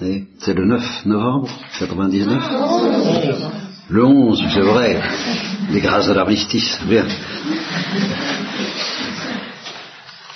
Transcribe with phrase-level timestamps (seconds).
[0.00, 1.48] C'est le 9 novembre
[1.78, 2.42] 99
[3.90, 5.00] Le 11, c'est vrai,
[5.70, 6.78] les grâces de l'armistice.
[6.86, 7.06] Bien.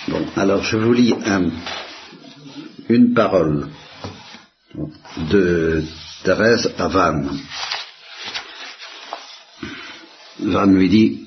[0.09, 1.51] Bon, alors je vous lis un-
[2.89, 3.69] une parole
[5.31, 5.83] de
[6.25, 7.31] Thérèse à Vannes.
[10.41, 11.23] Vannes lui dit,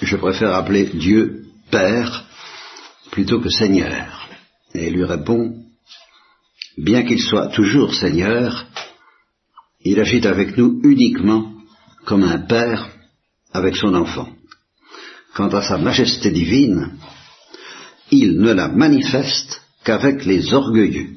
[0.00, 2.24] je préfère appeler Dieu Père
[3.10, 4.28] plutôt que Seigneur.
[4.74, 5.63] Et il lui répond,
[6.76, 8.66] bien qu'il soit toujours Seigneur,
[9.82, 11.52] il agit avec nous uniquement
[12.06, 12.90] comme un père
[13.52, 14.28] avec son enfant.
[15.34, 16.96] Quant à sa majesté divine,
[18.10, 21.16] il ne la manifeste qu'avec les orgueilleux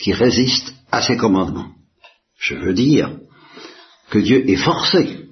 [0.00, 1.72] qui résistent à ses commandements.
[2.38, 3.10] Je veux dire
[4.10, 5.28] que Dieu est forcé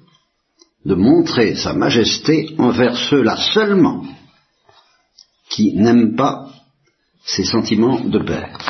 [0.85, 4.05] de montrer sa majesté envers ceux-là seulement
[5.49, 6.49] qui n'aiment pas
[7.25, 8.68] ses sentiments de père.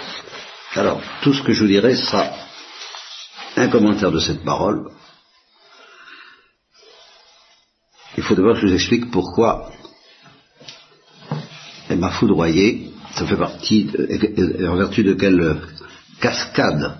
[0.80, 2.32] Alors, tout ce que je vous dirai sera
[3.58, 4.90] un commentaire de cette parole.
[8.16, 9.74] Il faut d'abord que je vous explique pourquoi
[11.90, 12.92] elle m'a foudroyé.
[13.14, 13.90] Ça fait partie,
[14.66, 15.58] en vertu de quelle
[16.22, 16.98] cascade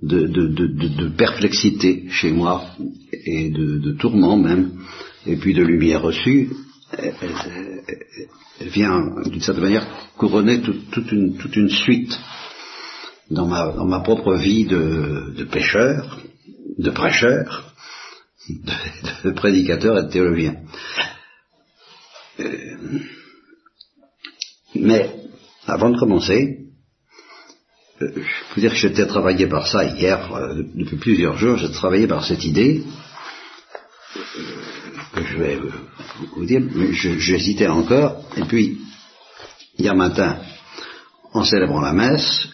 [0.00, 2.62] de, perplexité chez moi
[3.10, 4.70] et de, tourments même,
[5.26, 6.50] et puis de lumière reçue,
[6.92, 9.86] elle, vient d'une certaine manière
[10.16, 11.10] couronner toute
[11.56, 12.16] une suite
[13.30, 16.20] dans ma, dans ma propre vie de, de pêcheur,
[16.78, 17.72] de prêcheur,
[19.24, 20.56] de, prédicateur et de théologien.
[22.40, 22.76] Euh,
[24.74, 25.10] mais
[25.66, 26.66] avant de commencer,
[28.02, 31.70] euh, je peux dire que j'étais travaillé par ça hier, euh, depuis plusieurs jours, j'ai
[31.70, 32.82] travaillé par cette idée,
[35.14, 35.58] que je vais
[36.36, 38.78] vous dire, mais j'hésitais encore, et puis,
[39.78, 40.40] hier matin,
[41.32, 42.48] en célébrant la messe,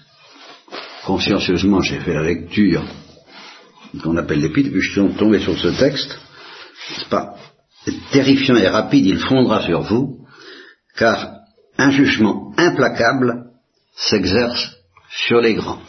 [1.04, 2.84] consciencieusement j'ai fait la lecture
[4.02, 6.18] qu'on appelle l'épître, puis je suis tombé sur ce texte,
[6.90, 7.34] n'est-ce pas
[8.12, 10.26] Terrifiant et rapide, il fondra sur vous,
[10.96, 11.40] car
[11.78, 13.50] un jugement implacable
[13.94, 14.76] s'exerce
[15.08, 15.80] sur les grands.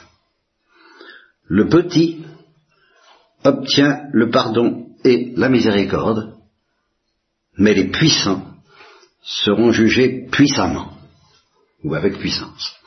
[1.47, 2.25] Le petit
[3.43, 6.37] obtient le pardon et la miséricorde,
[7.57, 8.45] mais les puissants
[9.21, 10.93] seront jugés puissamment,
[11.83, 12.80] ou avec puissance.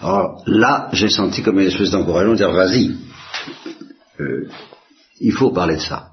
[0.00, 2.96] Alors là, j'ai senti comme une espèce d'encouragement de dire vas-y,
[4.20, 4.48] euh,
[5.20, 6.12] il faut parler de ça.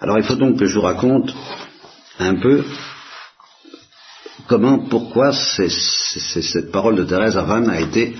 [0.00, 1.34] Alors il faut donc que je vous raconte
[2.18, 2.64] un peu
[4.46, 8.16] comment, pourquoi cette parole de Thérèse Vannes a été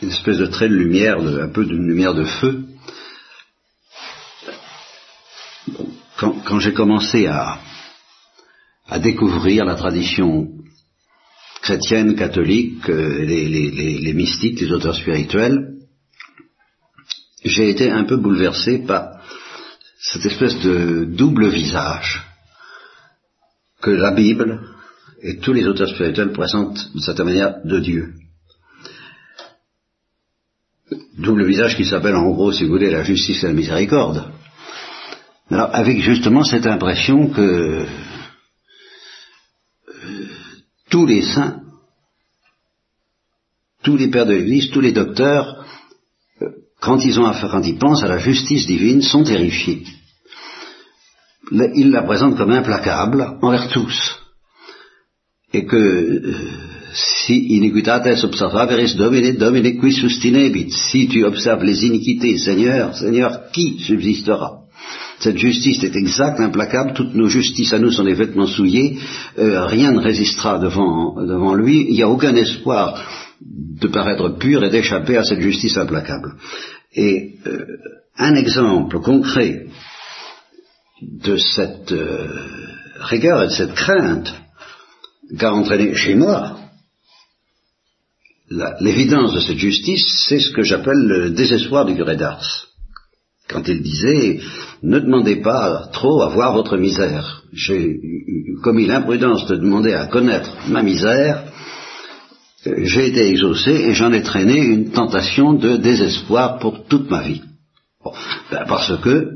[0.00, 2.64] une espèce de trait de lumière, un peu d'une lumière de feu.
[6.16, 7.58] Quand j'ai commencé à
[8.98, 10.48] découvrir la tradition
[11.70, 15.74] chrétienne, catholique, euh, les, mystiques, les auteurs spirituels,
[17.44, 19.20] j'ai été un peu bouleversé par
[20.00, 22.22] cette espèce de double visage
[23.80, 24.60] que la Bible
[25.22, 28.14] et tous les auteurs spirituels présentent de certaine manière de Dieu.
[31.18, 34.24] Double visage qui s'appelle en gros, si vous voulez, la justice et la miséricorde.
[35.48, 37.86] Alors, avec justement cette impression que
[40.90, 41.60] tous les saints,
[43.82, 45.64] tous les pères de l'Église, tous les docteurs,
[46.42, 46.48] euh,
[46.80, 49.84] quand ils ont affaire, quand ils pensent à la justice divine, sont terrifiés.
[51.52, 54.18] Ils la présentent comme implacable envers tous.
[55.52, 56.48] Et que euh,
[56.92, 63.78] si iniquitates observaveris domine domine qui sustinebit, si tu observes les iniquités, Seigneur, Seigneur, qui
[63.80, 64.60] subsistera?
[65.20, 68.98] Cette justice est exacte, implacable, toutes nos justices à nous sont des vêtements souillés,
[69.38, 73.04] euh, rien ne résistera devant, devant lui, il n'y a aucun espoir
[73.40, 76.36] de paraître pur et d'échapper à cette justice implacable.
[76.94, 77.66] Et euh,
[78.16, 79.66] un exemple concret
[81.02, 82.26] de cette euh,
[83.00, 84.34] rigueur et de cette crainte
[85.38, 86.56] qu'a entraîné chez moi
[88.80, 92.69] l'évidence de cette justice, c'est ce que j'appelle le désespoir du curé d'Ars.
[93.50, 94.40] Quand il disait,
[94.82, 97.42] ne demandez pas trop à voir votre misère.
[97.52, 97.98] J'ai
[98.62, 101.44] commis l'imprudence de demander à connaître ma misère,
[102.64, 107.42] j'ai été exaucé et j'en ai traîné une tentation de désespoir pour toute ma vie.
[108.50, 109.28] Ben, parce que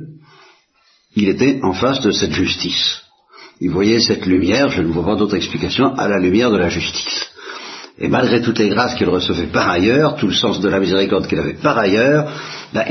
[1.17, 3.01] il était en face de cette justice.
[3.61, 6.69] Il voyait cette lumière, je ne vois pas d'autre explication, à la lumière de la
[6.69, 7.27] justice.
[7.99, 11.29] Et malgré toutes les grâces qu'il recevait par ailleurs, tout le sens de la miséricorde
[11.29, 12.29] qu'il avait par ailleurs,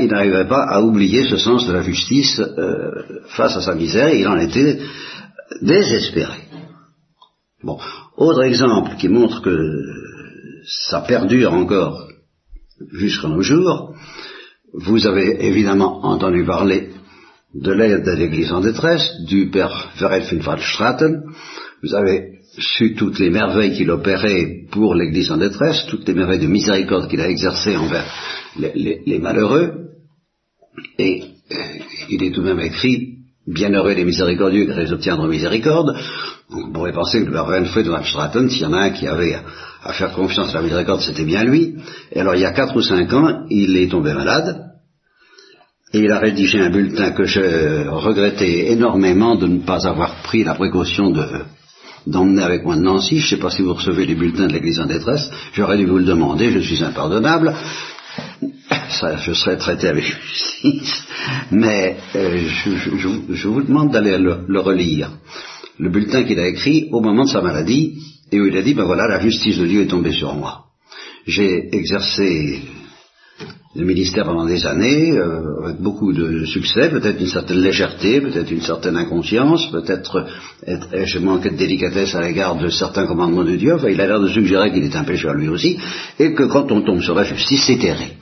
[0.00, 4.12] il n'arrivait pas à oublier ce sens de la justice euh, face à sa misère,
[4.14, 4.80] il en était
[5.60, 6.38] désespéré.
[7.62, 7.78] Bon,
[8.16, 9.58] autre exemple qui montre que
[10.88, 12.08] ça perdure encore
[12.92, 13.94] jusqu'à nos jours.
[14.72, 16.90] Vous avez évidemment entendu parler
[17.54, 21.22] de l'aide de l'Église en détresse, du père Verret Straten.
[21.82, 26.40] Vous avez su toutes les merveilles qu'il opérait pour l'Église en détresse, toutes les merveilles
[26.40, 28.04] de miséricorde qu'il a exercées envers
[28.56, 29.88] les, malheureux.
[30.98, 31.56] Et euh,
[32.10, 33.10] il est tout de même écrit
[33.46, 35.94] Bienheureux les miséricordieux car ils obtiendront miséricorde.
[36.50, 39.34] On pourrait penser que le Renfred van Straten, s'il y en a un qui avait
[39.82, 41.74] à, faire confiance à la miséricorde, c'était bien lui.
[42.12, 44.70] Et alors il y a quatre ou cinq ans, il est tombé malade.
[45.92, 50.42] Et il a rédigé un bulletin que je regrettais énormément de ne pas avoir pris
[50.42, 51.44] la précaution de,
[52.06, 53.18] d'emmener avec moi de Nancy.
[53.18, 55.30] Je ne sais pas si vous recevez les bulletins de l'Église en détresse.
[55.52, 57.54] J'aurais dû vous le demander, je suis impardonnable.
[58.88, 61.04] Ça, je serais traité avec justice.
[61.50, 62.48] Mais euh,
[63.30, 65.10] je, vous demande d'aller le, relire.
[65.78, 67.98] Le bulletin qu'il a écrit au moment de sa maladie,
[68.30, 70.66] et où il a dit, ben voilà, la justice de Dieu est tombée sur moi.
[71.26, 72.62] J'ai exercé
[73.76, 78.50] le ministère pendant des années, euh, avec beaucoup de succès, peut-être une certaine légèreté, peut-être
[78.50, 80.26] une certaine inconscience, peut-être
[81.04, 84.20] j'ai manqué de délicatesse à l'égard de certains commandements de Dieu, enfin il a l'air
[84.20, 85.76] de suggérer qu'il est un pécheur lui aussi,
[86.18, 88.14] et que quand on tombe sur la justice, c'est terrible.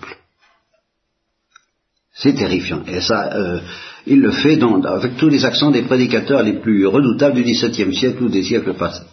[2.14, 2.82] C'est terrifiant.
[2.86, 3.60] Et ça, euh,
[4.06, 8.22] il le fait avec tous les accents des prédicateurs les plus redoutables du XVIIe siècle
[8.22, 9.04] ou des siècles passés.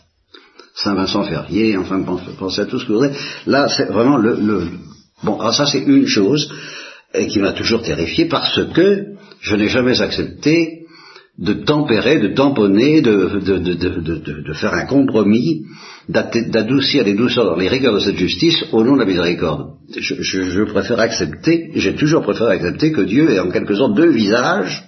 [0.75, 2.01] Saint Vincent Ferrier, enfin
[2.38, 3.15] pensez à tout ce que vous voudrez.
[3.45, 4.68] Là, c'est vraiment le,
[5.24, 6.51] Bon, alors ça c'est une chose
[7.30, 10.80] qui m'a toujours terrifié parce que je n'ai jamais accepté
[11.39, 15.66] de tempérer, de tamponner, de, faire un compromis,
[16.10, 19.75] d'adoucir les douceurs dans les rigueurs de cette justice au nom de la miséricorde.
[19.95, 24.83] Je préfère accepter, j'ai toujours préféré accepter que Dieu ait en quelque sorte deux visages.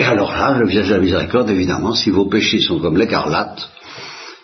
[0.00, 3.68] Et alors là, le visage de la miséricorde, évidemment, si vos péchés sont comme l'écarlate,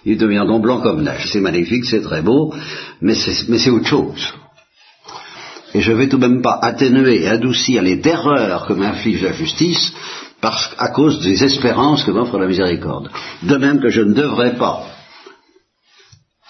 [0.05, 1.29] ils deviendront blancs comme neige.
[1.33, 2.53] C'est magnifique, c'est très beau,
[3.01, 4.35] mais c'est autre chose.
[5.75, 9.23] Et je ne vais tout de même pas atténuer et adoucir les terreurs que m'inflige
[9.23, 9.93] la justice
[10.41, 13.11] parce, à cause des espérances que m'offre la miséricorde.
[13.43, 14.85] De même que je ne devrais pas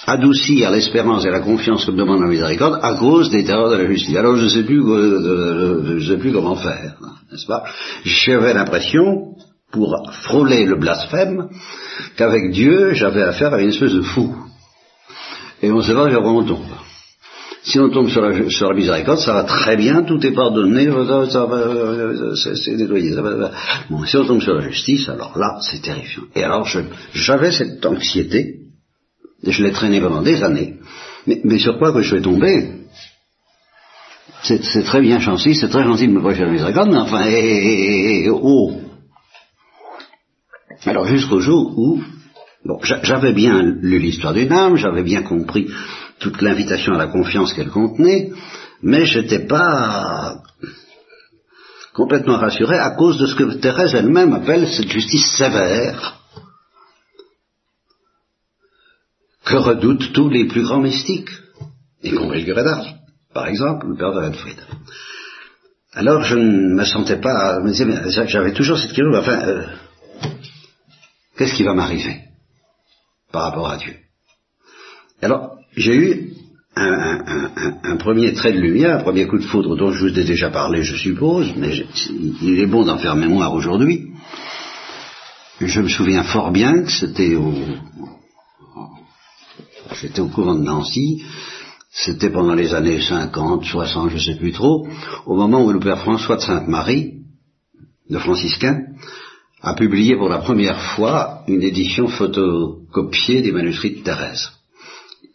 [0.06, 3.76] adoucir l'espérance et la confiance que me demande la miséricorde à cause des terreurs de
[3.76, 4.16] la justice.
[4.16, 6.96] Alors je ne sais plus, euh, euh, je sais plus comment faire,
[7.30, 7.64] n'est-ce pas?
[8.04, 9.36] J'avais l'impression
[9.74, 9.92] pour
[10.22, 11.48] frôler le blasphème
[12.16, 14.34] qu'avec Dieu, j'avais affaire à une espèce de fou.
[15.62, 16.74] Et on sait pas vers où on tombe.
[17.64, 20.86] Si on tombe sur la, miséricorde, ça va très bien, tout est pardonné,
[21.30, 23.16] ça va, c'est nettoyé.
[23.88, 26.24] Bon, si on tombe sur la justice, alors là, c'est terrifiant.
[26.36, 26.68] Et alors,
[27.14, 28.56] j'avais cette anxiété,
[29.42, 30.74] et je l'ai traînée pendant des années.
[31.26, 32.68] Mais, sur quoi que je vais tomber
[34.42, 38.28] C'est très bien gentil, c'est très gentil de me prêcher la miséricorde, mais enfin, et,
[38.30, 38.72] oh,
[40.86, 42.02] alors jusqu'au jour où,
[42.64, 45.70] bon, j'avais bien lu l'histoire d'une âme, j'avais bien compris
[46.18, 48.30] toute l'invitation à la confiance qu'elle contenait,
[48.82, 50.42] mais j'étais pas
[51.94, 56.20] complètement rassuré à cause de ce que Thérèse elle-même appelle cette justice sévère
[59.44, 61.30] que redoutent tous les plus grands mystiques,
[62.02, 62.64] y compris le curé
[63.32, 64.60] par exemple, le père de Redfried.
[65.92, 67.60] Alors je ne me sentais pas,
[68.26, 69.66] j'avais toujours cette question, enfin, euh,
[71.36, 72.20] qu'est-ce qui va m'arriver
[73.32, 73.94] par rapport à Dieu?
[75.22, 76.34] Alors, j'ai eu
[76.76, 80.50] un, premier trait de lumière, un premier coup de foudre dont je vous ai déjà
[80.50, 81.86] parlé, je suppose, mais
[82.42, 84.08] il est bon d'en faire mémoire aujourd'hui.
[85.60, 87.54] Je me souviens fort bien que c'était au,
[89.94, 91.24] c'était au courant de Nancy,
[91.92, 94.86] c'était pendant les années 50, 60, je ne sais plus trop,
[95.26, 97.20] au moment où le Père François de Sainte-Marie,
[98.10, 98.83] le franciscain,
[99.64, 104.50] a publié pour la première fois une édition photocopiée des manuscrits de Thérèse.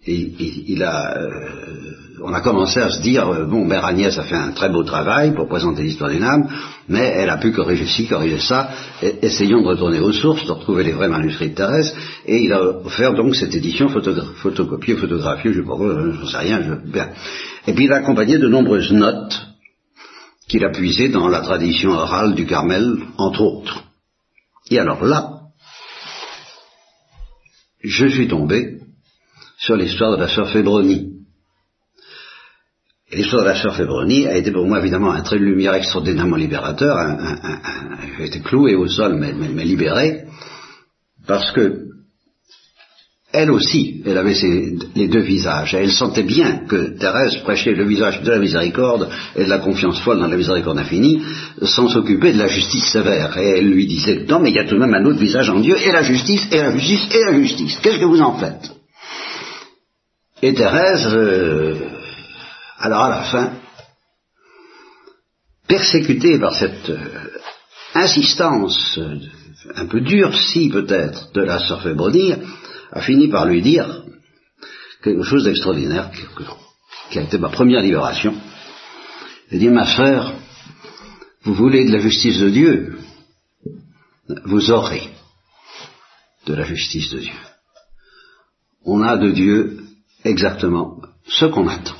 [0.05, 0.31] Et,
[0.67, 1.29] il a, euh,
[2.23, 4.83] on a commencé à se dire, euh, bon, Mère Agnès a fait un très beau
[4.83, 6.47] travail pour présenter l'histoire d'une âme,
[6.87, 8.69] mais elle a pu corriger ci, corriger ça,
[9.01, 11.93] essayons de retourner aux sources, de retrouver les vrais manuscrits de Thérèse,
[12.25, 17.09] et il a offert donc cette édition photocopiée, photographiée, je ne sais rien, je, bien.
[17.67, 19.47] Et puis il a accompagné de nombreuses notes
[20.47, 23.88] qu'il a puisées dans la tradition orale du Carmel, entre autres.
[24.69, 25.39] Et alors là,
[27.83, 28.79] je suis tombé
[29.57, 31.13] sur l'histoire de la sœur Fébronie.
[33.11, 36.35] L'histoire de la sœur Fébronie a été pour moi évidemment un trait de lumière extraordinairement
[36.35, 36.95] libérateur.
[38.17, 40.25] J'ai été cloué au sol mais, mais libéré
[41.25, 41.89] parce que
[43.31, 44.33] elle aussi, elle avait
[44.95, 45.75] les deux visages.
[45.75, 49.99] elle sentait bien que Thérèse prêchait le visage de la miséricorde et de la confiance
[50.01, 51.21] folle dans la miséricorde infinie,
[51.61, 53.37] sans s'occuper de la justice sévère.
[53.37, 55.49] Et elle lui disait, non, mais il y a tout de même un autre visage
[55.49, 57.77] en Dieu, et la justice, et la justice, et la justice.
[57.83, 58.71] Qu'est-ce que vous en faites?
[60.41, 61.75] Et Thérèse, euh,
[62.79, 63.51] alors à la fin,
[65.67, 66.97] persécutée par cette euh,
[67.93, 69.19] insistance euh,
[69.75, 71.81] un peu durcie peut-être de la sœur
[72.91, 74.03] a fini par lui dire
[75.03, 76.11] quelque chose d'extraordinaire
[77.11, 78.35] qui a été ma première libération.
[79.51, 80.33] Elle dit, ma sœur,
[81.43, 82.99] vous voulez de la justice de Dieu,
[84.45, 85.09] vous aurez
[86.45, 87.39] de la justice de Dieu.
[88.85, 89.79] On a de Dieu
[90.23, 91.95] exactement ce qu'on attend.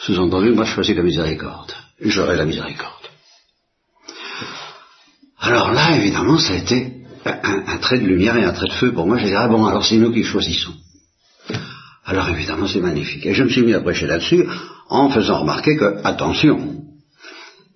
[0.00, 1.72] Sous-entendu, moi je choisis la miséricorde.
[2.00, 2.92] J'aurai la miséricorde.
[5.38, 6.97] Alors là, évidemment, ça a été
[7.28, 9.18] un, trait de lumière et un trait de feu pour moi.
[9.18, 10.72] J'ai dit, ah bon, alors c'est nous qui choisissons.
[12.04, 13.26] Alors évidemment, c'est magnifique.
[13.26, 14.46] Et je me suis mis à prêcher là-dessus
[14.88, 16.78] en faisant remarquer que, attention,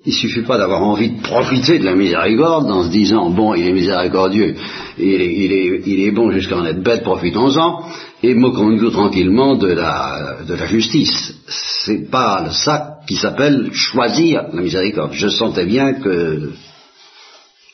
[0.04, 3.66] il suffit pas d'avoir envie de profiter de la miséricorde en se disant bon, il
[3.66, 4.56] est miséricordieux,
[4.98, 7.84] il est, il est, il est bon jusqu'à en être bête, profitons-en,
[8.22, 11.34] et moquons-nous tranquillement de la, de la justice.
[11.46, 15.12] C'est pas ça qui s'appelle choisir la miséricorde.
[15.12, 16.50] Je sentais bien que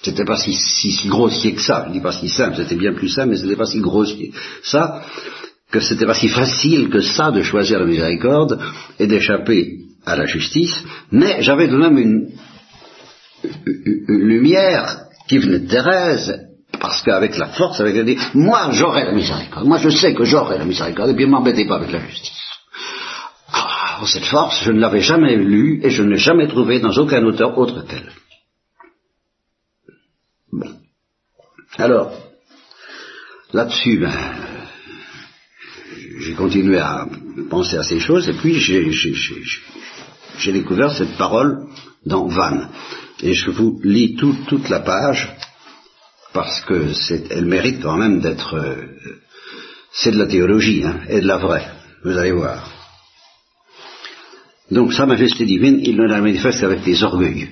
[0.02, 1.86] c'était pas si, si, si, grossier que ça.
[1.88, 4.32] Je dis pas si simple, c'était bien plus simple, mais c'était pas si grossier.
[4.62, 5.02] Ça,
[5.70, 8.60] que c'était pas si facile que ça de choisir la miséricorde
[8.98, 10.74] et d'échapper à la justice,
[11.10, 12.28] mais j'avais de même une,
[14.08, 16.46] lumière qui venait de Thérèse,
[16.80, 20.58] parce qu'avec la force, avec dit, moi j'aurai la miséricorde, moi je sais que j'aurai
[20.58, 22.32] la miséricorde, et puis m'embêtez pas avec la justice.
[23.52, 26.92] Ah, cette force, je ne l'avais jamais lue et je ne l'ai jamais trouvée dans
[26.92, 28.10] aucun auteur autre qu'elle.
[30.52, 30.74] Bon.
[31.76, 32.12] Alors,
[33.52, 34.12] là-dessus, ben,
[36.20, 37.06] j'ai continué à
[37.50, 41.66] penser à ces choses, et puis j'ai découvert cette parole
[42.06, 42.68] dans Van.
[43.22, 45.36] Et je vous lis toute la page,
[46.32, 46.92] parce que
[47.30, 48.54] elle mérite quand même d'être...
[48.54, 48.76] Euh,
[49.92, 51.68] c'est de la théologie, hein, et de la vraie,
[52.04, 52.70] vous allez voir.
[54.70, 57.48] Donc, Sa Majesté divine, il ne la manifeste qu'avec des orgueils.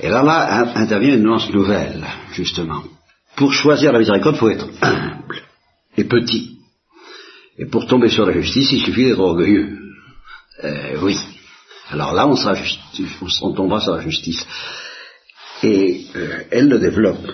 [0.00, 2.82] Et là, là, intervient une nuance nouvelle, justement.
[3.36, 5.42] Pour choisir la miséricorde, il faut être humble
[5.96, 6.58] et petit.
[7.58, 9.78] Et pour tomber sur la justice, il suffit d'être orgueilleux.
[10.64, 11.16] Euh, oui.
[11.90, 12.54] Alors là, on, sera,
[13.42, 14.44] on tombera sur la justice.
[15.62, 17.26] Et euh, elle le développe.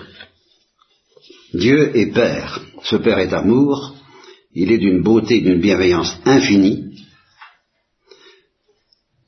[1.53, 2.61] Dieu est Père.
[2.83, 3.95] Ce Père est amour.
[4.53, 7.02] Il est d'une beauté, d'une bienveillance infinie.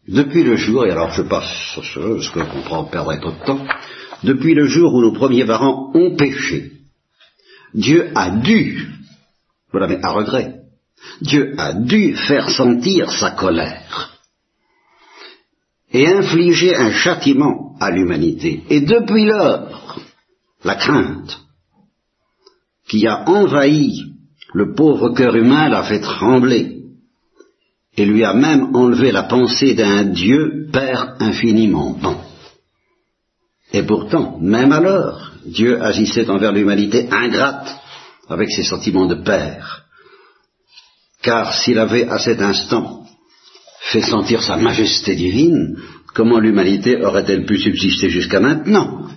[0.07, 3.31] Depuis le jour, et alors je passe sur ce, parce que je comprends perdrait trop
[3.31, 3.65] de temps,
[4.23, 6.71] depuis le jour où nos premiers parents ont péché,
[7.73, 8.87] Dieu a dû,
[9.71, 10.61] voilà, mais à regret,
[11.21, 14.19] Dieu a dû faire sentir sa colère
[15.91, 18.63] et infliger un châtiment à l'humanité.
[18.69, 19.99] Et depuis lors,
[20.63, 21.39] la crainte
[22.87, 24.03] qui a envahi
[24.53, 26.74] le pauvre cœur humain l'a fait trembler
[27.97, 32.17] et lui a même enlevé la pensée d'un Dieu Père infiniment bon.
[33.73, 37.75] Et pourtant, même alors, Dieu agissait envers l'humanité ingrate
[38.29, 39.85] avec ses sentiments de Père
[41.25, 43.03] car s'il avait à cet instant
[43.91, 45.75] fait sentir sa majesté divine,
[46.13, 49.09] comment l'humanité aurait-elle pu subsister jusqu'à maintenant?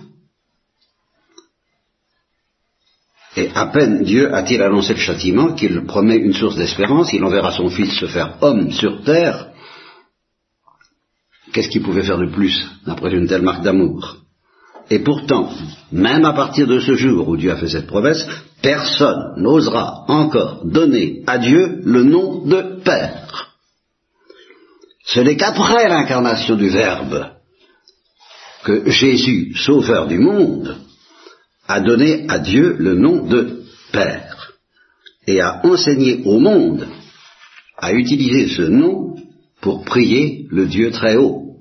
[3.35, 7.51] Et à peine Dieu a-t-il annoncé le châtiment qu'il promet une source d'espérance, il enverra
[7.51, 9.49] son Fils se faire homme sur terre.
[11.53, 14.17] Qu'est-ce qu'il pouvait faire de plus après une telle marque d'amour?
[14.89, 15.51] Et pourtant,
[15.91, 18.25] même à partir de ce jour où Dieu a fait cette promesse,
[18.61, 23.55] personne n'osera encore donner à Dieu le nom de Père.
[25.05, 27.29] Ce n'est qu'après l'incarnation du Verbe
[28.63, 30.77] que Jésus, sauveur du monde,
[31.69, 33.61] a donné à Dieu le nom de
[33.93, 34.53] Père
[35.27, 36.87] et a enseigné au monde
[37.77, 39.15] à utiliser ce nom
[39.61, 41.57] pour prier le Dieu très haut.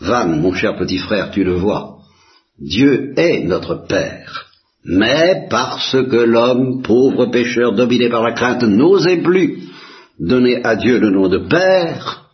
[0.00, 1.98] Van, mon cher petit frère, tu le vois,
[2.58, 4.46] Dieu est notre Père.
[4.84, 9.68] Mais parce que l'homme, pauvre pécheur, dominé par la crainte, n'osait plus
[10.18, 12.30] donner à Dieu le nom de Père,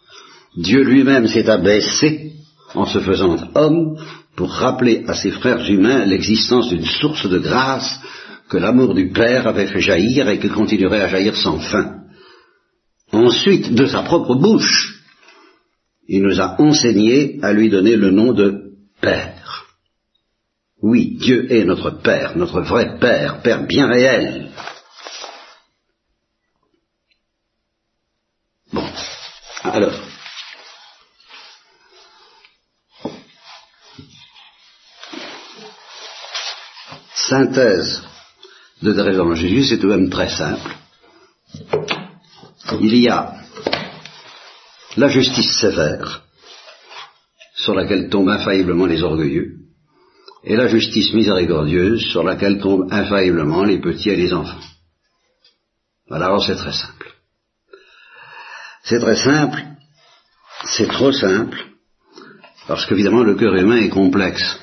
[0.56, 2.32] Dieu lui-même s'est abaissé
[2.74, 3.98] en se faisant homme
[4.36, 7.98] pour rappeler à ses frères humains l'existence d'une source de grâce
[8.48, 12.02] que l'amour du Père avait fait jaillir et qui continuerait à jaillir sans fin.
[13.12, 15.02] Ensuite, de sa propre bouche,
[16.08, 19.66] il nous a enseigné à lui donner le nom de Père.
[20.82, 24.50] Oui, Dieu est notre Père, notre vrai Père, Père bien réel.
[28.72, 28.86] Bon,
[29.64, 30.05] alors.
[37.28, 38.02] Synthèse
[38.82, 40.70] de Thérèse Jésus, c'est tout de même très simple.
[42.80, 43.34] il y a
[44.96, 46.22] la justice sévère,
[47.56, 49.56] sur laquelle tombent infailliblement les orgueilleux,
[50.44, 54.60] et la justice miséricordieuse, sur laquelle tombent infailliblement les petits et les enfants.
[56.08, 57.12] Voilà, alors c'est très simple.
[58.84, 59.64] C'est très simple,
[60.64, 61.58] c'est trop simple,
[62.68, 64.60] parce qu'évidemment le cœur humain est complexe.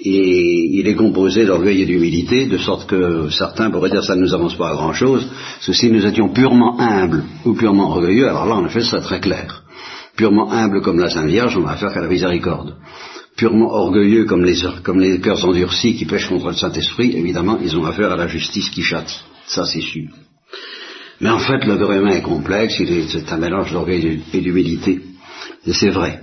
[0.00, 4.20] Et il est composé d'orgueil et d'humilité, de sorte que certains pourraient dire ça ne
[4.20, 5.28] nous avance pas à grand chose,
[5.60, 9.02] parce si nous étions purement humbles ou purement orgueilleux, alors là en effet ce serait
[9.02, 9.64] très clair.
[10.16, 12.76] Purement humbles comme la Sainte Vierge, on va faire qu'à la miséricorde.
[13.36, 17.84] Purement orgueilleux comme les, comme cœurs endurcis qui pêchent contre le Saint-Esprit, évidemment ils ont
[17.84, 19.20] affaire à la justice qui châtie.
[19.46, 20.10] Ça c'est sûr.
[21.20, 25.00] Mais en fait, cœur humain est complexe, c'est un mélange d'orgueil et d'humilité.
[25.66, 26.20] Et c'est vrai.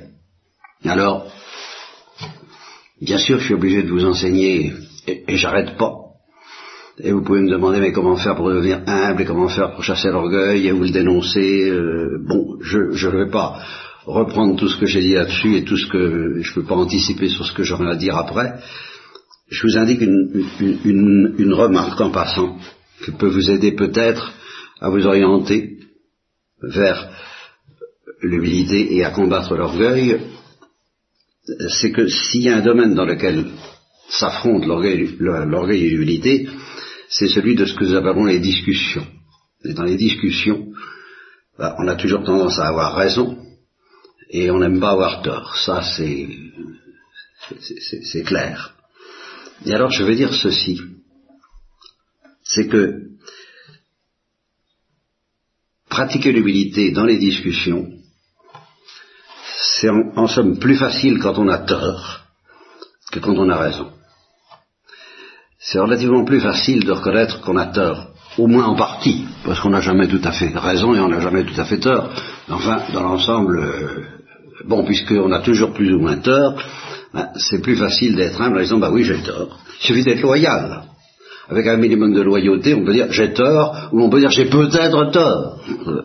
[0.86, 1.28] Alors,
[3.02, 4.74] bien sûr, je suis obligé de vous enseigner,
[5.08, 5.94] et, j'arrête pas.
[6.98, 9.84] Et vous pouvez me demander, mais comment faire pour devenir humble, et comment faire pour
[9.84, 11.70] chasser l'orgueil, et vous le dénoncer.
[11.70, 13.60] Euh, bon, je ne vais pas
[14.06, 16.76] reprendre tout ce que j'ai dit là-dessus, et tout ce que je ne peux pas
[16.76, 18.60] anticiper sur ce que j'aurai à dire après.
[19.50, 22.58] Je vous indique une remarque en passant,
[23.04, 24.34] qui peut vous aider peut-être
[24.80, 25.78] à vous orienter
[26.62, 27.10] vers
[28.22, 30.20] l'humilité et à combattre l'orgueil,
[31.70, 33.46] c'est que s'il y a un domaine dans lequel
[34.10, 36.48] s'affrontent l'orgueil et l'humilité,
[37.10, 39.06] c'est celui de ce que nous appelons les discussions.
[39.64, 40.68] Et dans les discussions,
[41.58, 43.38] bah, on a toujours tendance à avoir raison
[44.30, 45.56] et on n'aime pas avoir tort.
[45.58, 46.28] Ça, c'est,
[48.04, 48.76] c'est clair.
[49.66, 50.82] Et alors, je veux dire ceci.
[52.44, 53.02] C'est que
[55.90, 57.90] pratiquer l'humilité dans les discussions,
[59.86, 62.22] c'est en, somme plus facile quand on a tort
[63.12, 63.88] que quand on a raison.
[65.60, 69.70] C'est relativement plus facile de reconnaître qu'on a tort, au moins en partie, parce qu'on
[69.70, 72.10] n'a jamais tout à fait raison et on n'a jamais tout à fait tort.
[72.50, 74.06] Enfin, dans l'ensemble, euh,
[74.66, 76.56] bon, puisqu'on a toujours plus ou moins tort,
[77.14, 79.60] ben, c'est plus facile d'être humble en disant, bah oui, j'ai tort.
[79.82, 80.84] Il suffit d'être loyal
[81.48, 84.50] avec un minimum de loyauté, on peut dire j'ai tort, ou on peut dire j'ai
[84.50, 85.60] peut-être tort.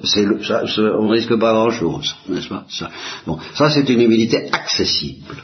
[0.04, 0.64] C'est ça,
[0.98, 2.66] on risque pas grand-chose, n'est-ce pas?
[3.26, 5.36] Bon, ça c'est une humilité accessible.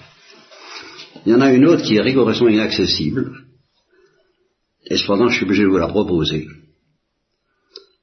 [1.25, 3.33] Il y en a une autre qui est rigoureusement inaccessible,
[4.87, 6.47] et cependant je suis obligé de vous la proposer.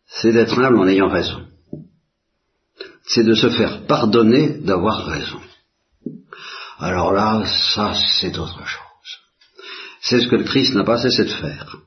[0.07, 1.41] C'est d'être humble en ayant raison.
[3.05, 5.39] C'est de se faire pardonner d'avoir raison.
[6.79, 7.43] Alors là,
[7.75, 8.92] ça c'est autre chose.
[10.03, 11.77] C'est ce que le Christ n'a pas cessé de faire.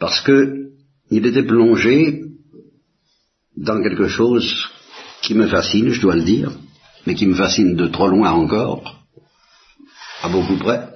[0.00, 0.70] Parce que
[1.10, 2.22] il était plongé
[3.56, 4.68] dans quelque chose
[5.22, 6.50] qui me fascine, je dois le dire,
[7.06, 9.02] mais qui me fascine de trop loin encore,
[10.22, 10.88] à beaucoup près.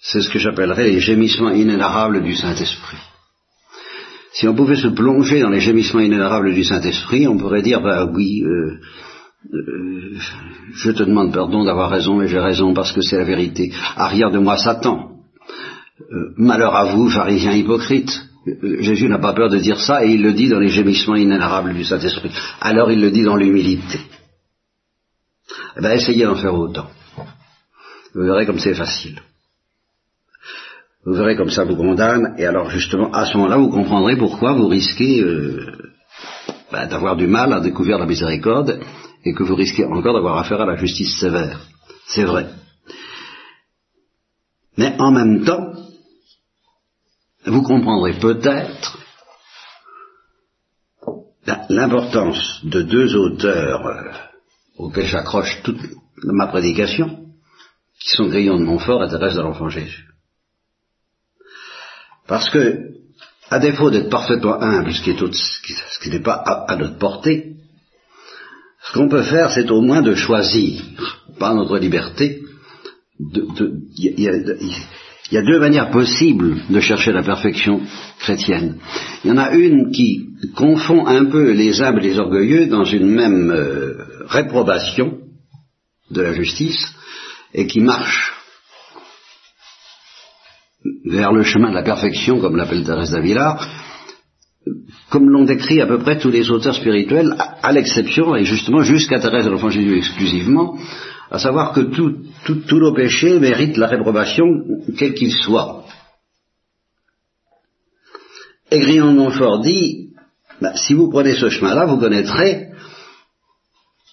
[0.00, 2.98] C'est ce que j'appellerais les gémissements inénarrables du Saint-Esprit.
[4.32, 8.04] Si on pouvait se plonger dans les gémissements inénarrables du Saint-Esprit, on pourrait dire, bah
[8.04, 8.78] oui, euh,
[9.52, 10.18] euh,
[10.74, 13.72] je te demande pardon d'avoir raison, mais j'ai raison parce que c'est la vérité.
[13.96, 15.10] Arrière de moi Satan.
[16.00, 18.28] Euh, malheur à vous, pharisiens hypocrites.
[18.46, 21.16] Euh, Jésus n'a pas peur de dire ça et il le dit dans les gémissements
[21.16, 22.30] inénarrables du Saint-Esprit.
[22.60, 24.00] Alors il le dit dans l'humilité.
[25.76, 26.88] Eh bien, essayez d'en faire autant.
[28.14, 29.20] Vous verrez comme c'est facile.
[31.04, 34.54] Vous verrez comme ça vous condamne, et alors justement, à ce moment-là, vous comprendrez pourquoi
[34.54, 35.22] vous risquez
[36.72, 38.80] ben, d'avoir du mal à découvrir la miséricorde
[39.24, 41.60] et que vous risquez encore d'avoir affaire à la justice sévère.
[42.06, 42.46] C'est vrai.
[44.76, 45.72] Mais en même temps,
[47.46, 48.98] vous comprendrez peut-être
[51.68, 54.12] l'importance de deux auteurs euh,
[54.78, 55.80] auxquels j'accroche toute
[56.22, 57.26] ma prédication,
[58.00, 60.06] qui sont Grillon de Montfort et Thérèse de l'Enfant Jésus.
[62.26, 62.90] Parce que,
[63.50, 65.02] à défaut d'être parfaitement humble, ce
[66.02, 67.56] qui n'est pas à, notre portée,
[68.86, 70.82] ce qu'on peut faire, c'est au moins de choisir,
[71.38, 72.42] par notre liberté,
[73.18, 74.20] il
[75.32, 77.80] y, a deux manières possibles de chercher la perfection
[78.20, 78.78] chrétienne.
[79.24, 82.84] Il y en a une qui confond un peu les humbles et les orgueilleux dans
[82.84, 83.94] une même euh,
[84.28, 85.18] réprobation
[86.10, 86.94] de la justice
[87.54, 88.34] et qui marche
[91.06, 93.58] vers le chemin de la perfection, comme l'appelle Thérèse d'Avila,
[95.10, 99.20] comme l'ont décrit à peu près tous les auteurs spirituels, à, l'exception, et justement jusqu'à
[99.20, 100.76] Thérèse de l'Enfant Jésus exclusivement,
[101.30, 104.46] à savoir que tous nos péchés méritent la réprobation,
[104.96, 105.84] quel qu'il soit.
[108.70, 110.10] Et Grillon de Montfort dit,
[110.60, 112.68] bah, si vous prenez ce chemin-là, vous connaîtrez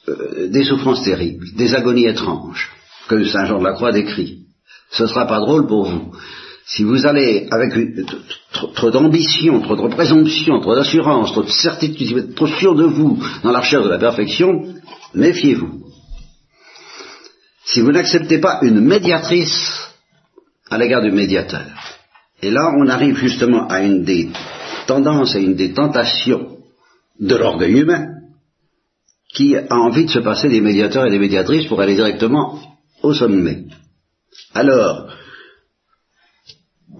[0.09, 2.69] euh, des souffrances terribles, des agonies étranges,
[3.07, 4.45] que Saint Jean de la Croix décrit.
[4.91, 6.11] Ce ne sera pas drôle pour vous.
[6.65, 7.73] Si vous allez avec
[8.51, 13.51] trop, d'ambition, trop de présomption, trop d'assurance, trop de certitude, trop sûr de vous dans
[13.51, 14.73] la recherche de la perfection,
[15.13, 15.83] méfiez-vous.
[17.65, 19.89] Si vous n'acceptez pas une médiatrice
[20.69, 21.65] à l'égard du médiateur,
[22.41, 24.29] et là on arrive justement à une des
[24.87, 26.57] tendances, à une des tentations
[27.19, 28.07] de l'orgueil humain,
[29.33, 32.59] qui a envie de se passer des médiateurs et des médiatrices pour aller directement
[33.01, 33.65] au sommet.
[34.53, 35.09] Alors,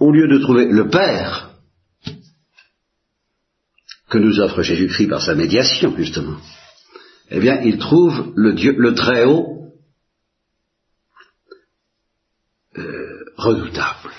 [0.00, 1.50] au lieu de trouver le Père
[4.08, 6.36] que nous offre Jésus-Christ par sa médiation, justement,
[7.30, 9.72] eh bien, il trouve le Dieu, le Très-Haut,
[12.78, 14.12] euh, redoutable.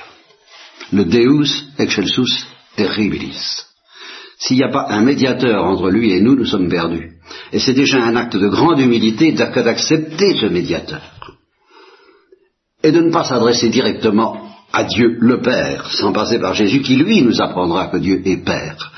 [0.92, 3.64] Le Deus excelsus terribilis.
[4.38, 7.14] S'il n'y a pas un médiateur entre lui et nous, nous sommes perdus.
[7.52, 11.02] Et c'est déjà un acte de grande humilité d'accepter ce médiateur.
[12.84, 14.45] Et de ne pas s'adresser directement
[14.76, 18.44] à Dieu le Père, sans passer par Jésus, qui lui nous apprendra que Dieu est
[18.44, 18.92] Père.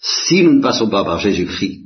[0.00, 1.82] Si nous ne passons pas par Jésus-Christ,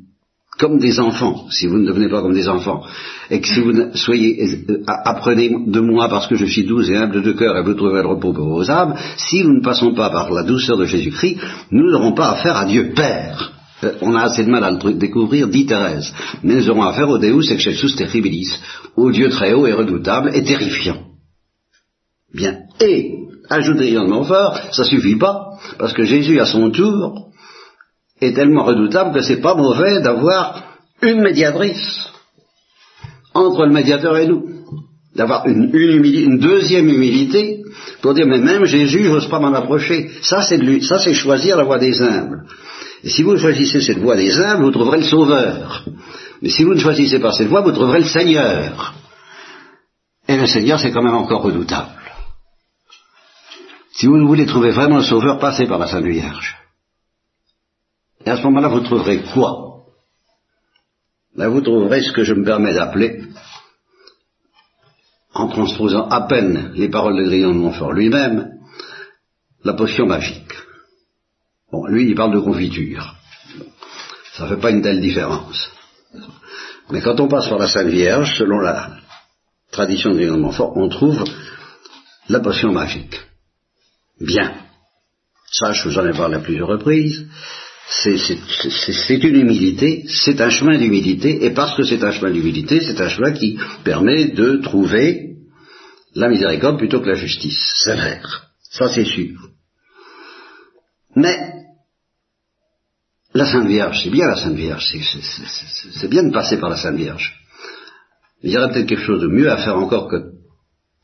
[0.59, 2.83] comme des enfants, si vous ne devenez pas comme des enfants,
[3.31, 6.97] et que si vous soyez, euh, apprenez de moi parce que je suis doux et
[6.97, 9.95] humble de cœur et vous trouverez le repos pour vos âmes, si nous ne passons
[9.95, 11.37] pas par la douceur de Jésus-Christ,
[11.71, 13.53] nous n'aurons pas affaire à Dieu Père.
[13.85, 16.13] Euh, on a assez de mal à le découvrir, dit Thérèse.
[16.43, 18.59] Mais nous aurons affaire au Deus excelsus terribilis,
[18.97, 21.08] au Dieu très haut et redoutable et terrifiant.
[22.35, 22.59] Bien.
[22.81, 23.15] Et,
[23.49, 27.31] ajoute de Montfort, ça suffit pas, parce que Jésus, à son tour,
[28.21, 30.63] est tellement redoutable que c'est pas mauvais d'avoir
[31.03, 32.11] une médiatrice
[33.35, 34.45] entre le médiateur et nous.
[35.15, 37.63] D'avoir une, une, deuxième humilité
[38.03, 40.11] pour dire, mais même Jésus, j'ose pas m'en approcher.
[40.23, 42.45] Ça, c'est lui, ça, c'est choisir la voie des humbles.
[43.03, 45.85] Et si vous choisissez cette voie des humbles, vous trouverez le Sauveur.
[46.43, 48.95] Mais si vous ne choisissez pas cette voie, vous trouverez le Seigneur.
[50.29, 51.98] Et le Seigneur, c'est quand même encore redoutable.
[53.99, 56.57] Si vous voulez trouver vraiment le Sauveur, passez par la Sainte Vierge.
[58.25, 59.87] Et à ce moment-là, vous trouverez quoi?
[61.35, 63.25] Là, vous trouverez ce que je me permets d'appeler,
[65.35, 68.61] en transposant à peine les paroles de Grillon de Montfort lui-même,
[69.65, 70.53] la potion magique.
[71.73, 73.17] Bon, lui, il parle de confiture.
[74.35, 75.73] Ça ne fait pas une telle différence.
[76.91, 78.93] Mais quand on passe par la Sainte Vierge, selon la
[79.73, 81.25] tradition de Grillon de Montfort, on trouve
[82.29, 83.28] la potion magique.
[84.21, 84.55] Bien.
[85.51, 87.27] Ça, je vous en ai parlé à plusieurs reprises.
[87.91, 93.01] C'est une humilité, c'est un chemin d'humilité, et parce que c'est un chemin d'humilité, c'est
[93.01, 95.37] un chemin qui permet de trouver
[96.15, 98.51] la miséricorde plutôt que la justice sévère.
[98.61, 99.37] Ça, c'est sûr.
[101.17, 101.37] Mais
[103.33, 104.85] la Sainte Vierge, c'est bien la Sainte Vierge,
[105.95, 107.35] c'est bien de passer par la Sainte Vierge.
[108.43, 110.33] Il y aurait peut-être quelque chose de mieux à faire encore que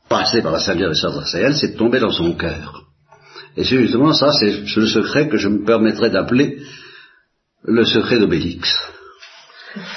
[0.07, 2.84] passer par la Sainte Vierge de elle, c'est de tomber dans son cœur.
[3.57, 6.59] Et c'est justement ça, c'est le secret que je me permettrais d'appeler
[7.63, 8.77] le secret d'Obélix.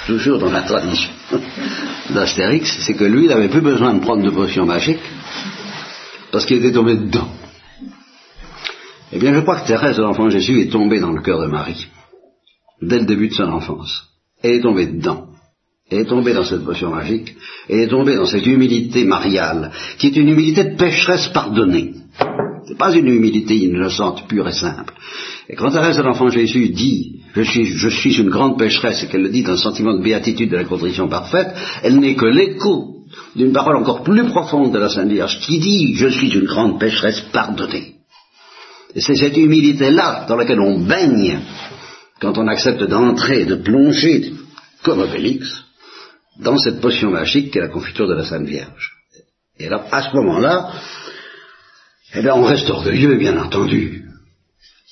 [0.07, 1.11] Toujours dans la tradition
[2.13, 4.99] d'Astérix, c'est que lui, il n'avait plus besoin de prendre de potions magiques,
[6.31, 7.29] parce qu'il était tombé dedans.
[9.11, 11.87] Eh bien, je crois que Thérèse, l'enfant Jésus, est tombée dans le cœur de Marie,
[12.81, 14.05] dès le début de son enfance.
[14.41, 15.29] Elle est tombée dedans.
[15.89, 17.35] Elle est tombée dans cette potion magique,
[17.67, 21.93] elle est tombée dans cette humilité mariale, qui est une humilité de pécheresse pardonnée.
[22.69, 24.93] C'est pas une humilité innocente, pure et simple.
[25.49, 29.29] Et quand Thérèse de l'Enfant Jésus dit je suis, une grande pécheresse et qu'elle le
[29.29, 31.47] dit dans le sentiment de béatitude de la contrition parfaite,
[31.81, 32.97] elle n'est que l'écho
[33.35, 36.79] d'une parole encore plus profonde de la Sainte Vierge qui dit je suis une grande
[36.79, 37.95] pécheresse pardonnée.
[38.93, 41.39] Et c'est cette humilité-là dans laquelle on baigne
[42.21, 44.31] quand on accepte d'entrer, de plonger,
[44.83, 45.47] comme Obélix,
[46.39, 48.91] dans cette potion magique qu'est la confiture de la Sainte Vierge.
[49.57, 50.71] Et là, à ce moment-là,
[52.13, 54.05] eh bien, on reste orgueilleux, bien entendu.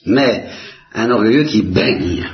[0.06, 0.48] Mais
[0.94, 2.28] un orgueilleux qui baigne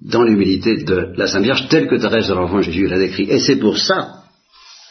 [0.00, 3.24] dans l'humilité de la Sainte Vierge, telle que Thérèse de l'Enfant Jésus l'a décrit.
[3.24, 4.22] Et c'est pour ça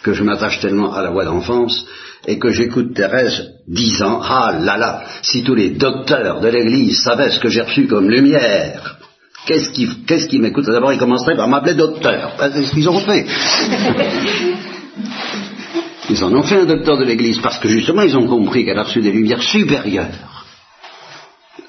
[0.04, 1.86] que je m'attache tellement à la voix d'enfance
[2.28, 7.32] et que j'écoute Thérèse disant Ah là là, si tous les docteurs de l'Église savaient
[7.32, 9.00] ce que j'ai reçu comme lumière,
[9.45, 10.65] qu'est-ce qui, qu'est-ce qui m'écoute?
[10.65, 12.34] D'abord, ils commenceraient par m'appeler docteur.
[12.38, 13.26] C'est ce qu'ils ont fait.
[16.10, 18.80] Ils en ont fait un docteur de l'Église parce que justement ils ont compris qu'elle
[18.80, 20.45] a reçu des lumières supérieures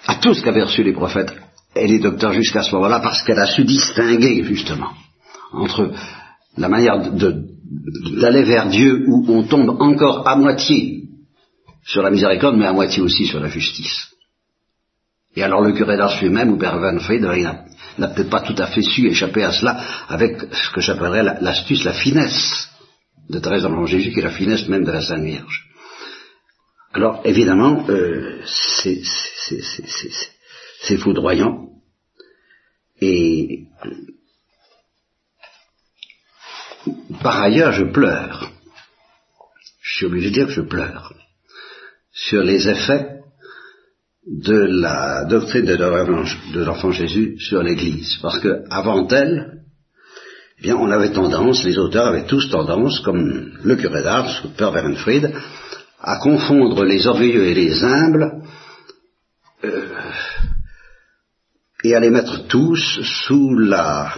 [0.07, 1.33] à tout ce qu'avaient reçu les prophètes
[1.76, 4.92] et les docteurs jusqu'à ce moment-là parce qu'elle a su distinguer justement
[5.53, 5.92] entre
[6.57, 11.05] la manière d'aller vers Dieu où on tombe encore à moitié
[11.85, 14.09] sur la miséricorde mais à moitié aussi sur la justice.
[15.37, 18.83] Et alors le curé d'Ars lui-même, ou Père Van n'a peut-être pas tout à fait
[18.83, 22.68] su échapper à cela avec ce que j'appellerais l'astuce, la finesse
[23.31, 25.66] de Thérèse d'Enfant Jésus, qui est la finesse même de la Sainte Vierge.
[26.93, 28.99] Alors évidemment, euh, c'est
[30.99, 31.69] foudroyant.
[33.01, 33.66] Et
[37.23, 38.51] par ailleurs, je pleure.
[39.81, 41.14] Je suis obligé de dire que je pleure
[42.12, 43.21] sur les effets
[44.27, 48.19] de la doctrine de l'enfant Jésus sur l'Église.
[48.21, 49.61] Parce que avant elle,
[50.61, 54.73] eh bien, on avait tendance, les auteurs avaient tous tendance, comme le curé d'Ars, père
[54.73, 55.33] Bernfried,
[56.03, 58.42] à confondre les orgueilleux et les humbles
[59.64, 59.87] euh,
[61.83, 64.14] et à les mettre tous sous la,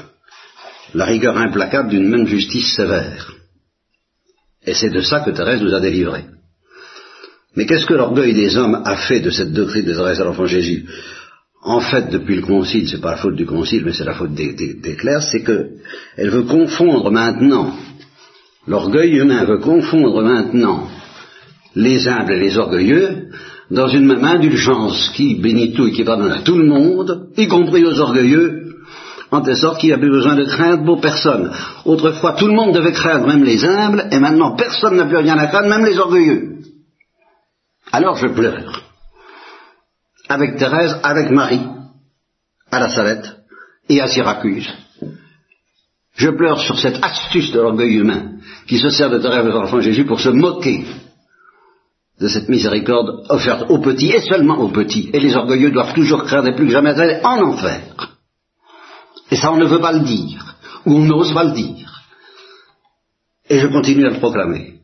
[0.95, 3.33] la rigueur implacable d'une même justice sévère.
[4.65, 6.25] Et c'est de ça que Thérèse nous a délivrés.
[7.55, 10.47] Mais qu'est-ce que l'orgueil des hommes a fait de cette doctrine des adresses à l'enfant
[10.47, 10.89] Jésus?
[11.65, 14.35] En fait, depuis le Concile, c'est pas la faute du Concile, mais c'est la faute
[14.35, 17.73] des, des, clercs, c'est qu'elle veut confondre maintenant,
[18.67, 20.89] l'orgueil humain veut confondre maintenant
[21.77, 23.29] les humbles et les orgueilleux
[23.71, 27.47] dans une même indulgence qui bénit tout et qui pardonne à tout le monde, y
[27.47, 28.75] compris aux orgueilleux,
[29.31, 31.51] en telle sorte qu'il n'y a plus besoin de craindre pour personne.
[31.85, 35.39] Autrefois, tout le monde devait craindre, même les humbles, et maintenant personne n'a plus rien
[35.39, 36.57] à craindre, même les orgueilleux.
[37.93, 38.82] Alors je pleure.
[40.33, 41.67] Avec Thérèse, avec Marie,
[42.71, 43.37] à la Salette
[43.91, 44.67] et à Syracuse.
[46.15, 49.81] Je pleure sur cette astuce de l'orgueil humain qui se sert de Thérèse de l'enfant
[49.81, 50.87] Jésus pour se moquer
[52.19, 55.11] de cette miséricorde offerte aux petits et seulement aux petits.
[55.13, 58.17] Et les orgueilleux doivent toujours craindre plus que jamais aller en enfer.
[59.31, 62.01] Et ça, on ne veut pas le dire, ou on n'ose pas le dire.
[63.51, 64.81] Et je continue à le proclamer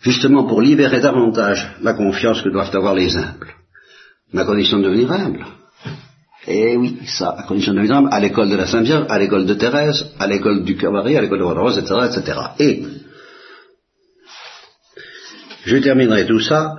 [0.00, 3.55] justement pour libérer davantage la confiance que doivent avoir les humbles.
[4.32, 5.46] Ma condition de devenir humble.
[6.48, 9.46] Eh oui, ça, à condition de devenir humble, à l'école de la Sainte-Vierge, à l'école
[9.46, 12.40] de Thérèse, à l'école du Cavalier, à l'école de Rose, etc., etc.
[12.58, 12.84] Et,
[15.64, 16.74] je terminerai tout ça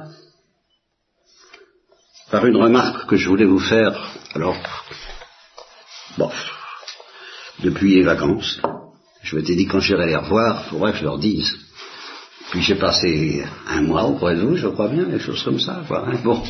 [2.32, 3.94] par une remarque que je voulais vous faire,
[4.34, 4.56] alors,
[6.18, 6.30] bon,
[7.60, 8.62] depuis les vacances.
[9.24, 11.58] Je m'étais dit quand j'irai les revoir, il faudrait que je leur dise
[12.52, 15.82] puis j'ai passé un mois auprès de vous, je crois bien, des choses comme ça,
[15.88, 16.08] quoi.
[16.08, 16.20] Hein.
[16.24, 16.42] bon.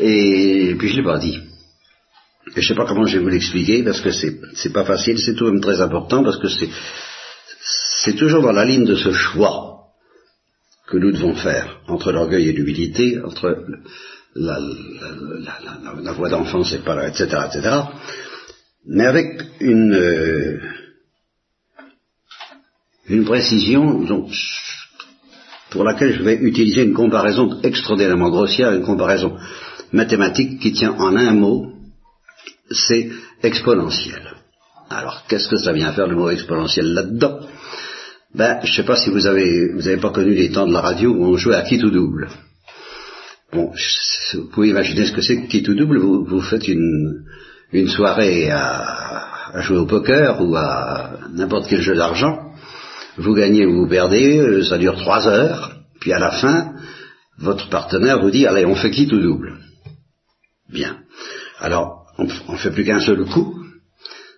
[0.00, 1.40] Et puis je l'ai pas dit.
[2.56, 5.18] Et je sais pas comment je vais vous l'expliquer, parce que c'est, c'est pas facile,
[5.18, 9.12] c'est tout de même très important, parce que c'est, toujours dans la ligne de ce
[9.12, 9.90] choix
[10.86, 13.64] que nous devons faire entre l'orgueil et l'humilité, entre
[14.34, 14.58] la,
[16.12, 17.76] voix d'enfance, etc., etc.,
[18.86, 20.58] mais avec une, euh,
[23.08, 24.30] une précision donc,
[25.70, 29.36] pour laquelle je vais utiliser une comparaison extraordinairement grossière, une comparaison
[29.92, 31.72] mathématique qui tient en un mot,
[32.70, 33.10] c'est
[33.42, 34.22] exponentiel.
[34.90, 37.40] Alors, qu'est-ce que ça vient faire le mot exponentiel là-dedans?
[38.34, 40.72] Ben, je ne sais pas si vous avez, vous n'avez pas connu les temps de
[40.72, 42.28] la radio où on jouait à qui tout double.
[43.52, 43.72] Bon,
[44.34, 45.98] vous pouvez imaginer ce que c'est que qui tout double.
[45.98, 47.24] Vous, vous faites une,
[47.72, 52.48] une soirée à, à jouer au poker ou à n'importe quel jeu d'argent
[53.18, 56.72] vous gagnez ou vous perdez, euh, ça dure trois heures, puis à la fin,
[57.38, 59.58] votre partenaire vous dit, allez, on fait qui tout double?
[60.70, 60.98] Bien.
[61.60, 63.54] Alors, on ne fait plus qu'un seul coup,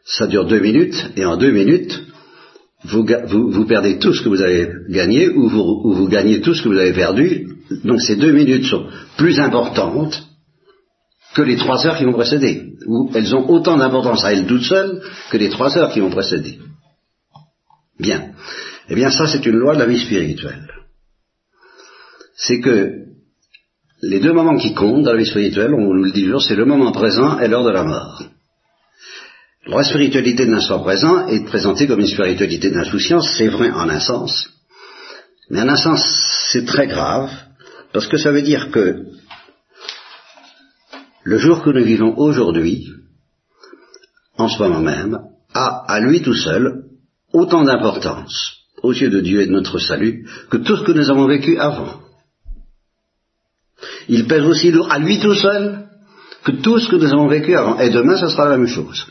[0.04, 2.00] ça dure deux minutes, et en deux minutes,
[2.84, 6.54] vous, vous, perdez tout ce que vous avez gagné, ou vous, ou vous gagnez tout
[6.54, 7.48] ce que vous avez perdu,
[7.84, 10.26] donc ces deux minutes sont plus importantes
[11.34, 14.62] que les trois heures qui vont précéder, ou elles ont autant d'importance à elles toutes
[14.62, 16.58] seules que les trois heures qui vont précéder.
[17.98, 18.32] Bien.
[18.88, 20.68] Eh bien ça c'est une loi de la vie spirituelle.
[22.34, 23.09] C'est que
[24.02, 26.56] les deux moments qui comptent dans la vie spirituelle, on nous le dit toujours, c'est
[26.56, 28.22] le moment présent et l'heure de la mort.
[29.66, 34.00] La spiritualité de l'instant présent est présentée comme une spiritualité d'insouciance, c'est vrai en un
[34.00, 34.48] sens,
[35.50, 36.02] mais en un sens
[36.50, 37.30] c'est très grave,
[37.92, 39.04] parce que ça veut dire que
[41.22, 42.86] le jour que nous vivons aujourd'hui,
[44.38, 45.18] en ce moment même,
[45.52, 46.84] a à lui tout seul
[47.32, 51.10] autant d'importance aux yeux de Dieu et de notre salut que tout ce que nous
[51.10, 52.00] avons vécu avant.
[54.08, 55.86] Il pèse aussi à lui tout seul
[56.44, 57.78] que tout ce que nous avons vécu avant.
[57.78, 59.06] Et demain, ce sera la même chose.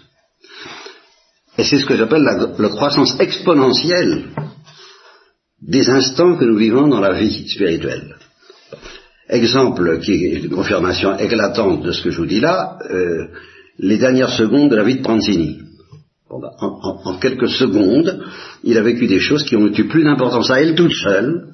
[1.58, 4.26] Et c'est ce que j'appelle la, croissance exponentielle
[5.62, 8.16] des instants que nous vivons dans la vie spirituelle.
[9.28, 13.28] Exemple qui est une confirmation éclatante de ce que je vous dis là, euh,
[13.78, 15.60] les dernières secondes de la vie de Pranzini.
[16.30, 18.24] Bah, en, quelques secondes,
[18.64, 21.48] il a vécu des choses qui ont eu plus d'importance à elle toute seule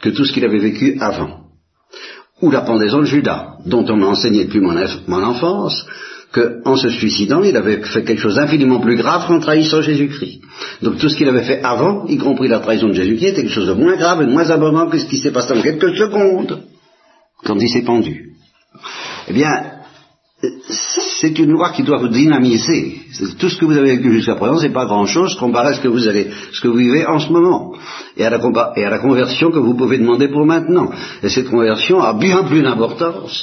[0.00, 1.39] que tout ce qu'il avait vécu avant.
[2.42, 5.86] Ou la pendaison de Judas, dont on m'a enseigné depuis mon, enfance
[6.32, 10.40] qu'en se suicidant, il avait fait quelque chose d'infiniment plus grave qu'en trahissant Jésus-Christ.
[10.82, 13.52] Donc tout ce qu'il avait fait avant, y compris la trahison de Jésus-Christ, était quelque
[13.52, 15.96] chose de moins grave et de moins abondant que ce qui s'est passé en quelques
[15.96, 16.62] secondes.
[17.44, 18.32] quand il s'est pendu.
[19.28, 19.50] Eh bien,
[21.20, 23.02] c'est une loi qui doit vous dynamiser.
[23.38, 25.88] Tout ce que vous avez vécu jusqu'à présent, c'est pas grand-chose comparé à ce que
[25.88, 27.74] vous allez, ce que vous vivez en ce moment,
[28.16, 28.40] et à, la,
[28.76, 30.90] et à la conversion que vous pouvez demander pour maintenant.
[31.22, 33.42] Et cette conversion a bien plus d'importance.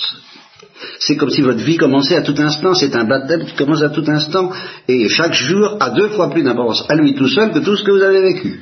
[1.00, 3.90] C'est comme si votre vie commençait à tout instant, c'est un baptême qui commence à
[3.90, 4.52] tout instant,
[4.88, 7.84] et chaque jour a deux fois plus d'importance à lui tout seul que tout ce
[7.84, 8.62] que vous avez vécu.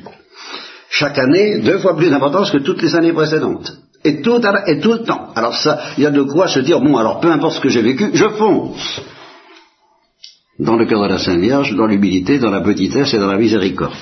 [0.90, 3.72] Chaque année, deux fois plus d'importance que toutes les années précédentes.
[4.06, 5.30] Et tout, le temps.
[5.36, 7.70] Alors ça, il y a de quoi se dire, bon, alors peu importe ce que
[7.70, 9.02] j'ai vécu, je fonce.
[10.60, 13.38] Dans le cœur de la Sainte Vierge, dans l'humilité, dans la petitesse et dans la
[13.38, 13.94] miséricorde.